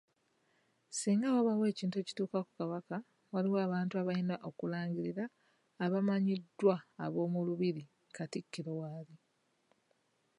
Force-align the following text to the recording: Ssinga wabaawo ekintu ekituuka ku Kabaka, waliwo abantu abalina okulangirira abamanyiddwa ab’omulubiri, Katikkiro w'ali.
Ssinga 0.89 1.27
wabaawo 1.35 1.63
ekintu 1.71 1.95
ekituuka 1.97 2.39
ku 2.45 2.51
Kabaka, 2.59 2.97
waliwo 3.33 3.57
abantu 3.67 3.93
abalina 4.01 4.35
okulangirira 4.49 5.25
abamanyiddwa 5.85 6.75
ab’omulubiri, 7.05 7.83
Katikkiro 8.15 8.71
w'ali. 8.79 9.15